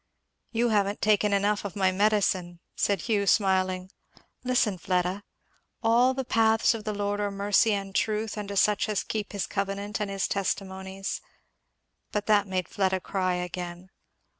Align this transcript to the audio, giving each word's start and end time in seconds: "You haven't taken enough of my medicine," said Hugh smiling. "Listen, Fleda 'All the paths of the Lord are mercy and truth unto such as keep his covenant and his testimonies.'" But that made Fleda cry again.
"You 0.51 0.69
haven't 0.69 0.99
taken 0.99 1.31
enough 1.31 1.63
of 1.63 1.75
my 1.75 1.91
medicine," 1.91 2.59
said 2.75 3.01
Hugh 3.01 3.27
smiling. 3.27 3.91
"Listen, 4.43 4.79
Fleda 4.79 5.21
'All 5.83 6.15
the 6.15 6.25
paths 6.25 6.73
of 6.73 6.85
the 6.85 6.93
Lord 6.95 7.19
are 7.19 7.29
mercy 7.29 7.73
and 7.75 7.93
truth 7.93 8.35
unto 8.35 8.55
such 8.55 8.89
as 8.89 9.03
keep 9.03 9.31
his 9.31 9.45
covenant 9.45 9.99
and 10.01 10.09
his 10.09 10.27
testimonies.'" 10.27 11.21
But 12.11 12.25
that 12.25 12.47
made 12.47 12.67
Fleda 12.67 12.99
cry 12.99 13.35
again. 13.35 13.91